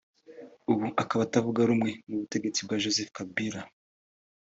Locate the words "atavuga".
1.27-1.67